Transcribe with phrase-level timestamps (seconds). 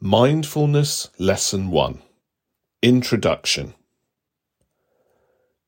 [0.00, 2.00] Mindfulness Lesson 1
[2.82, 3.74] Introduction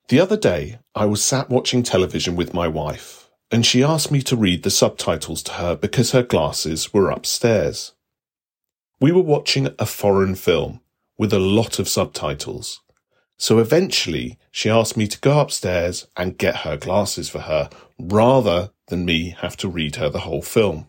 [0.07, 4.23] The other day, I was sat watching television with my wife, and she asked me
[4.23, 7.95] to read the subtitles to her because her glasses were upstairs.
[9.01, 10.81] We were watching a foreign film
[11.19, 12.83] with a lot of subtitles,
[13.37, 17.69] so eventually she asked me to go upstairs and get her glasses for her
[17.99, 20.87] rather than me have to read her the whole film.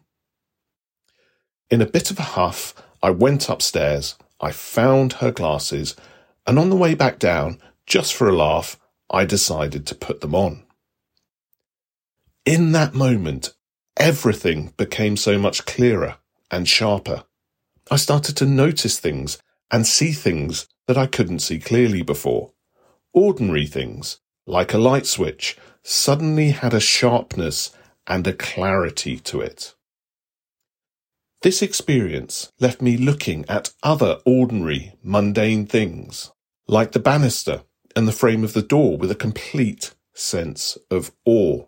[1.71, 5.96] In a bit of a huff, I went upstairs, I found her glasses,
[6.46, 8.79] and on the way back down, just for a laugh,
[9.10, 10.64] I decided to put them on.
[12.46, 13.54] In that moment,
[13.97, 16.18] everything became so much clearer
[16.50, 17.24] and sharper.
[17.89, 19.38] I started to notice things
[19.69, 22.54] and see things that I couldn't see clearly before.
[23.13, 27.71] Ordinary things, like a light switch, suddenly had a sharpness
[28.07, 29.75] and a clarity to it.
[31.41, 36.31] This experience left me looking at other ordinary, mundane things,
[36.67, 37.63] like the banister
[37.95, 41.66] and the frame of the door with a complete sense of awe.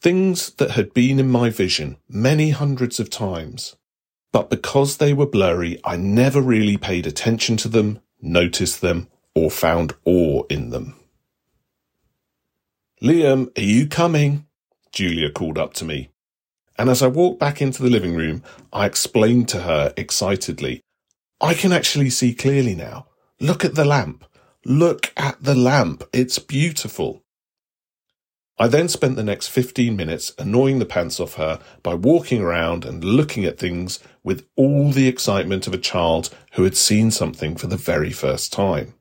[0.00, 3.74] Things that had been in my vision many hundreds of times,
[4.30, 9.50] but because they were blurry, I never really paid attention to them, noticed them, or
[9.50, 10.94] found awe in them.
[13.02, 14.46] Liam, are you coming?
[14.92, 16.10] Julia called up to me.
[16.78, 20.82] And as I walked back into the living room, I explained to her excitedly,
[21.40, 23.06] I can actually see clearly now.
[23.40, 24.24] Look at the lamp.
[24.64, 26.02] Look at the lamp.
[26.12, 27.22] It's beautiful.
[28.58, 32.86] I then spent the next 15 minutes annoying the pants off her by walking around
[32.86, 37.54] and looking at things with all the excitement of a child who had seen something
[37.56, 38.94] for the very first time.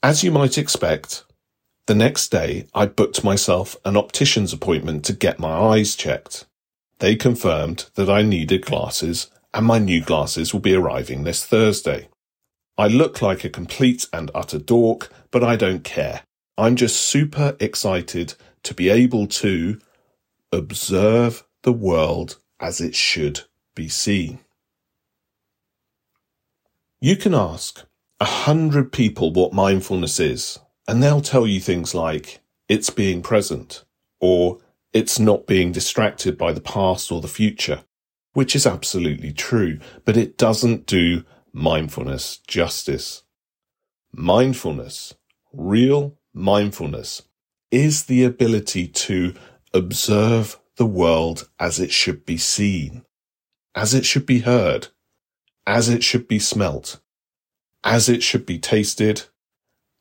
[0.00, 1.24] As you might expect,
[1.88, 6.44] the next day, I booked myself an optician's appointment to get my eyes checked.
[6.98, 12.08] They confirmed that I needed glasses and my new glasses will be arriving this Thursday.
[12.76, 16.20] I look like a complete and utter dork, but I don't care.
[16.58, 18.34] I'm just super excited
[18.64, 19.80] to be able to
[20.52, 23.40] observe the world as it should
[23.74, 24.40] be seen.
[27.00, 27.82] You can ask
[28.20, 30.58] a hundred people what mindfulness is,
[30.88, 33.84] and they'll tell you things like, it's being present,
[34.20, 34.58] or
[34.92, 37.84] it's not being distracted by the past or the future,
[38.32, 43.22] which is absolutely true, but it doesn't do mindfulness justice.
[44.12, 45.14] Mindfulness,
[45.52, 47.22] real mindfulness,
[47.70, 49.34] is the ability to
[49.74, 53.04] observe the world as it should be seen,
[53.74, 54.88] as it should be heard,
[55.66, 56.98] as it should be smelt,
[57.84, 59.24] as it should be tasted,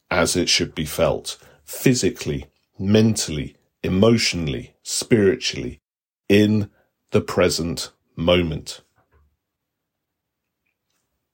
[0.10, 2.46] as it should be felt physically,
[2.80, 5.82] mentally, emotionally, spiritually,
[6.30, 6.70] in
[7.12, 8.82] the present moment.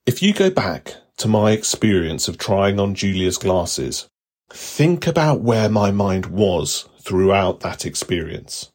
[0.05, 4.07] If you go back to my experience of trying on Julia's glasses,
[4.51, 8.71] think about where my mind was throughout that experience.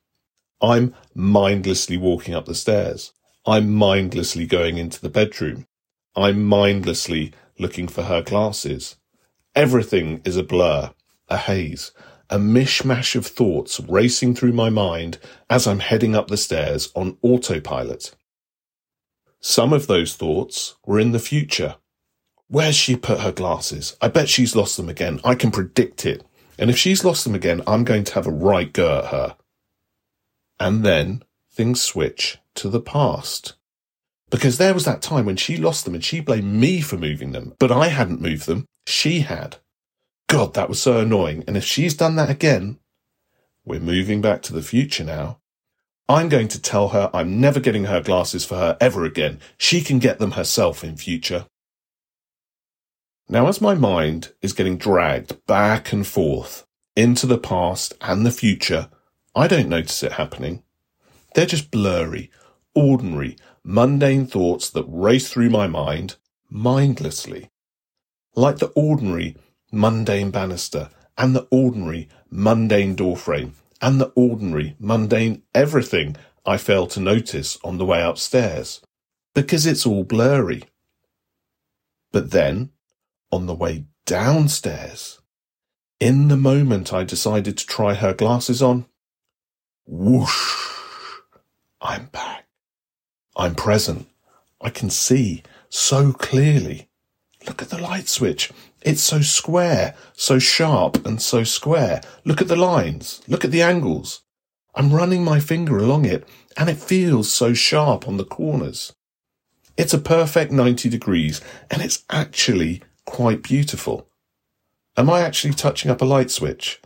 [0.60, 3.12] I'm mindlessly walking up the stairs.
[3.46, 5.66] I'm mindlessly going into the bedroom.
[6.16, 8.96] I'm mindlessly looking for her glasses.
[9.58, 10.92] Everything is a blur,
[11.28, 11.90] a haze,
[12.30, 15.18] a mishmash of thoughts racing through my mind
[15.50, 18.14] as I'm heading up the stairs on autopilot.
[19.40, 21.74] Some of those thoughts were in the future.
[22.46, 23.96] Where's she put her glasses?
[24.00, 25.20] I bet she's lost them again.
[25.24, 26.24] I can predict it.
[26.56, 29.36] And if she's lost them again, I'm going to have a right go at her.
[30.60, 33.54] And then things switch to the past.
[34.30, 37.32] Because there was that time when she lost them and she blamed me for moving
[37.32, 38.66] them, but I hadn't moved them.
[38.88, 39.58] She had.
[40.28, 41.44] God, that was so annoying.
[41.46, 42.78] And if she's done that again,
[43.66, 45.40] we're moving back to the future now.
[46.08, 49.40] I'm going to tell her I'm never getting her glasses for her ever again.
[49.58, 51.44] She can get them herself in future.
[53.28, 56.66] Now, as my mind is getting dragged back and forth
[56.96, 58.88] into the past and the future,
[59.34, 60.62] I don't notice it happening.
[61.34, 62.30] They're just blurry,
[62.74, 66.16] ordinary, mundane thoughts that race through my mind
[66.48, 67.50] mindlessly.
[68.38, 69.34] Like the ordinary,
[69.72, 76.14] mundane banister and the ordinary, mundane doorframe and the ordinary, mundane everything
[76.46, 78.80] I fail to notice on the way upstairs
[79.34, 80.62] because it's all blurry.
[82.12, 82.70] But then,
[83.32, 85.20] on the way downstairs,
[85.98, 88.86] in the moment I decided to try her glasses on,
[89.84, 90.54] whoosh,
[91.80, 92.46] I'm back.
[93.36, 94.08] I'm present.
[94.60, 96.87] I can see so clearly.
[97.48, 98.52] Look at the light switch.
[98.82, 102.02] It's so square, so sharp and so square.
[102.24, 103.22] Look at the lines.
[103.26, 104.22] Look at the angles.
[104.74, 108.92] I'm running my finger along it and it feels so sharp on the corners.
[109.76, 111.40] It's a perfect 90 degrees
[111.70, 114.08] and it's actually quite beautiful.
[114.96, 116.80] Am I actually touching up a light switch?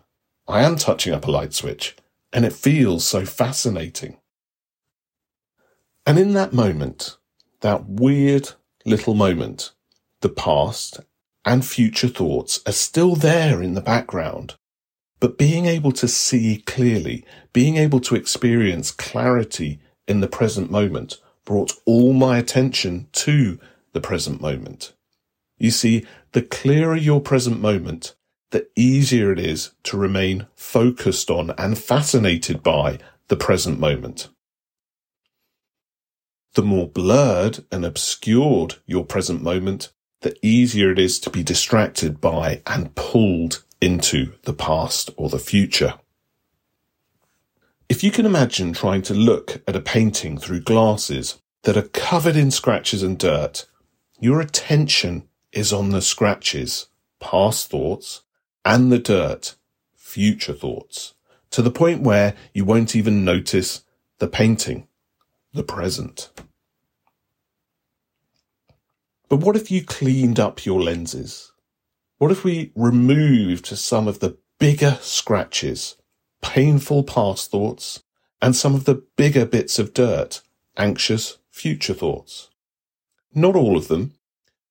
[0.46, 1.96] I am touching up a light switch
[2.32, 4.18] and it feels so fascinating.
[6.06, 7.16] And in that moment,
[7.60, 8.50] that weird
[8.84, 9.72] little moment,
[10.22, 11.00] the past
[11.44, 14.54] and future thoughts are still there in the background.
[15.20, 21.20] But being able to see clearly, being able to experience clarity in the present moment
[21.44, 23.58] brought all my attention to
[23.92, 24.92] the present moment.
[25.58, 28.14] You see, the clearer your present moment,
[28.50, 32.98] the easier it is to remain focused on and fascinated by
[33.28, 34.28] the present moment.
[36.54, 39.92] The more blurred and obscured your present moment,
[40.22, 45.38] the easier it is to be distracted by and pulled into the past or the
[45.38, 45.94] future.
[47.88, 52.36] If you can imagine trying to look at a painting through glasses that are covered
[52.36, 53.66] in scratches and dirt,
[54.18, 56.86] your attention is on the scratches,
[57.20, 58.22] past thoughts,
[58.64, 59.56] and the dirt,
[59.94, 61.14] future thoughts,
[61.50, 63.84] to the point where you won't even notice
[64.18, 64.86] the painting,
[65.52, 66.30] the present.
[69.32, 71.52] But what if you cleaned up your lenses?
[72.18, 75.96] What if we removed some of the bigger scratches,
[76.42, 78.02] painful past thoughts,
[78.42, 80.42] and some of the bigger bits of dirt,
[80.76, 82.50] anxious future thoughts?
[83.34, 84.12] Not all of them,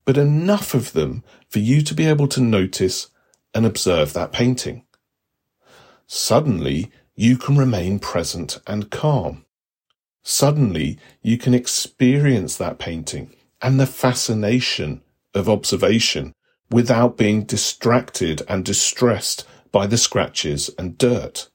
[0.05, 3.07] but enough of them for you to be able to notice
[3.55, 4.85] and observe that painting.
[6.05, 9.43] Suddenly, you can remain present and calm.
[10.21, 15.01] Suddenly, you can experience that painting and the fascination
[15.33, 16.33] of observation
[16.69, 21.49] without being distracted and distressed by the scratches and dirt.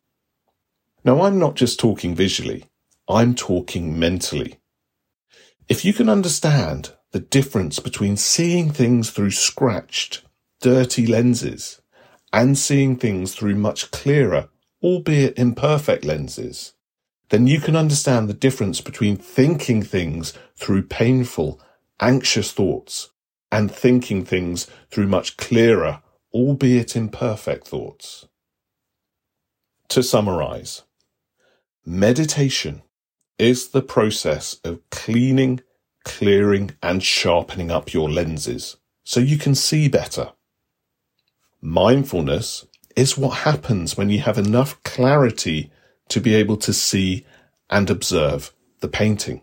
[1.04, 2.64] Now, I'm not just talking visually,
[3.08, 4.58] I'm talking mentally.
[5.68, 10.22] If you can understand the difference between seeing things through scratched,
[10.60, 11.80] dirty lenses
[12.32, 14.48] and seeing things through much clearer,
[14.82, 16.74] albeit imperfect lenses,
[17.30, 21.60] then you can understand the difference between thinking things through painful,
[22.00, 23.10] anxious thoughts
[23.50, 26.02] and thinking things through much clearer,
[26.32, 28.26] albeit imperfect thoughts.
[29.88, 30.82] To summarize,
[31.84, 32.82] meditation
[33.38, 35.60] is the process of cleaning,
[36.04, 40.32] clearing and sharpening up your lenses so you can see better.
[41.60, 42.66] Mindfulness
[42.96, 45.70] is what happens when you have enough clarity
[46.08, 47.24] to be able to see
[47.70, 49.42] and observe the painting.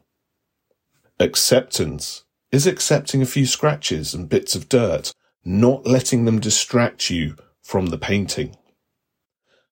[1.20, 2.24] Acceptance
[2.54, 5.12] is accepting a few scratches and bits of dirt,
[5.44, 8.56] not letting them distract you from the painting.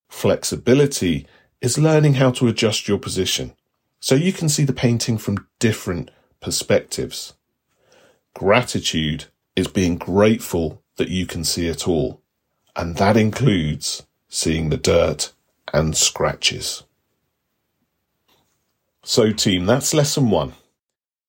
[0.10, 1.28] Flexibility
[1.62, 3.54] is learning how to adjust your position
[4.00, 7.36] so you can see the painting from different perspectives.
[8.34, 9.26] Gratitude
[9.56, 12.20] is being grateful that you can see it all
[12.76, 15.34] and that includes seeing the dirt
[15.72, 16.84] and scratches.
[19.04, 20.54] So team, that's lesson one.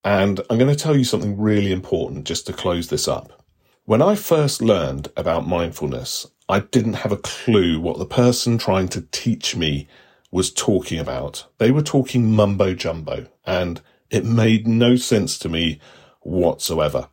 [0.03, 3.43] And I'm going to tell you something really important just to close this up.
[3.85, 8.89] When I first learned about mindfulness, I didn't have a clue what the person trying
[8.89, 9.87] to teach me
[10.31, 11.45] was talking about.
[11.57, 15.79] They were talking mumbo jumbo and it made no sense to me
[16.21, 17.09] whatsoever.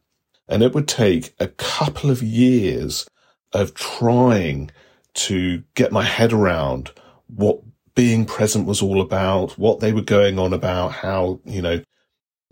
[0.48, 3.08] And it would take a couple of years
[3.52, 4.70] of trying
[5.14, 6.90] to get my head around
[7.26, 7.60] what
[7.94, 11.82] being present was all about, what they were going on about, how, you know,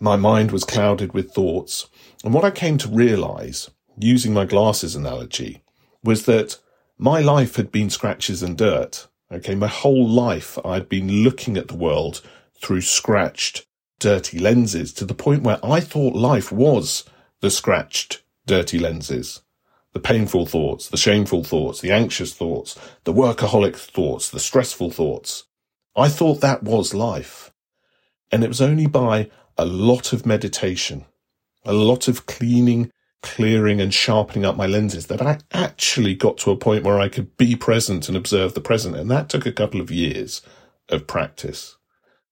[0.01, 1.89] my mind was clouded with thoughts.
[2.25, 5.63] And what I came to realize using my glasses analogy
[6.05, 6.59] was that
[6.99, 9.09] my life had been scratches and dirt.
[9.31, 9.55] Okay.
[9.55, 12.23] My whole life I'd been looking at the world
[12.61, 13.67] through scratched,
[13.99, 17.05] dirty lenses to the point where I thought life was
[17.41, 19.43] the scratched, dirty lenses
[19.93, 25.45] the painful thoughts, the shameful thoughts, the anxious thoughts, the workaholic thoughts, the stressful thoughts.
[25.97, 27.53] I thought that was life.
[28.31, 31.05] And it was only by a lot of meditation,
[31.65, 32.91] a lot of cleaning,
[33.23, 37.09] clearing and sharpening up my lenses that I actually got to a point where I
[37.09, 38.97] could be present and observe the present.
[38.97, 40.41] And that took a couple of years
[40.89, 41.77] of practice.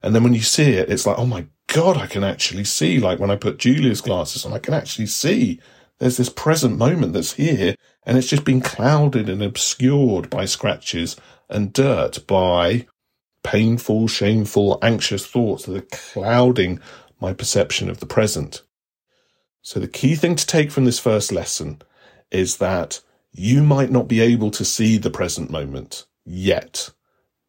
[0.03, 3.01] And then when you see it, it's like, oh my God, I can actually see,
[3.01, 5.61] like when I put Julia's glasses on, I can actually see
[5.99, 11.17] there's this present moment that's here and it's just been clouded and obscured by scratches
[11.49, 12.87] and dirt, by
[13.43, 16.81] painful, shameful, anxious thoughts that are clouding
[17.21, 18.63] my perception of the present.
[19.63, 21.83] So the key thing to take from this first lesson
[22.31, 23.01] is that
[23.33, 26.91] you might not be able to see the present moment yet.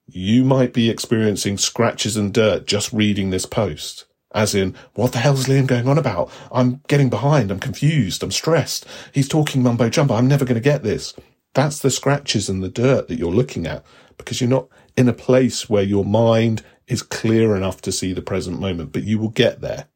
[0.05, 4.05] You might be experiencing scratches and dirt just reading this post.
[4.33, 6.29] as in, what the hell's Liam going on about?
[6.51, 7.49] I'm getting behind.
[7.51, 8.21] I'm confused.
[8.23, 8.85] I'm stressed.
[9.13, 10.15] He's talking mumbo jumbo.
[10.15, 11.13] I'm never going to get this.
[11.53, 13.83] That's the scratches and the dirt that you're looking at
[14.17, 18.21] because you're not in a place where your mind is clear enough to see the
[18.21, 19.87] present moment, but you will get there.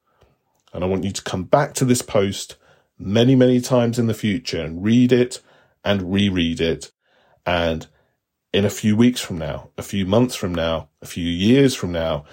[0.74, 2.56] And I want you to come back to this post
[2.98, 5.42] many, many times in the future and read it
[5.84, 6.92] and reread it.
[7.46, 7.88] And
[8.54, 11.92] in a few weeks from now, a few months from now, a few years from
[11.92, 12.26] now,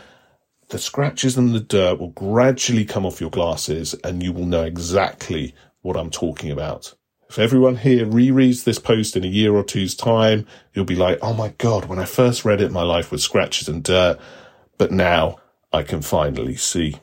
[0.68, 4.64] the scratches and the dirt will gradually come off your glasses and you will know
[4.64, 6.94] exactly what I'm talking about.
[7.30, 11.18] If everyone here rereads this post in a year or two's time, you'll be like,
[11.22, 14.18] oh my God, when I first read it, my life was scratches and dirt,
[14.78, 15.38] but now
[15.73, 16.97] I can finally see.